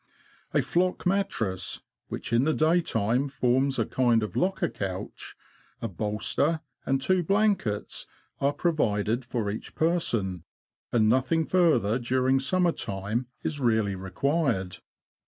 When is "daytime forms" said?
2.55-3.77